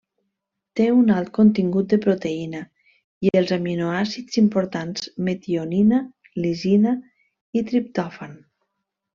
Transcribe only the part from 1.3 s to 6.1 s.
contingut de proteïna i els aminoàcids importants metionina,